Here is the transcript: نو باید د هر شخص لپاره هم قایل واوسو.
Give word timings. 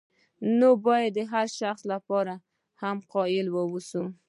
نو 0.59 0.69
باید 0.85 1.11
د 1.17 1.19
هر 1.31 1.47
شخص 1.59 1.81
لپاره 1.93 2.33
هم 2.81 2.97
قایل 3.13 3.47
واوسو. 3.51 4.03